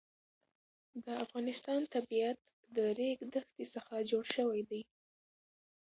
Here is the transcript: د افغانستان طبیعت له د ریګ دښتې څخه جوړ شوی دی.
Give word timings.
د 1.05 1.07
افغانستان 1.23 1.81
طبیعت 1.93 2.37
له 2.47 2.51
د 2.75 2.77
ریګ 2.97 3.19
دښتې 3.33 3.65
څخه 3.73 3.93
جوړ 4.09 4.23
شوی 4.35 4.61
دی. 4.69 4.81